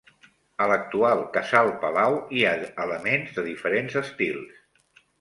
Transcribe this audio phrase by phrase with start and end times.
[0.63, 2.57] A l'actual casal-palau hi ha
[2.89, 4.63] elements de diferents estils.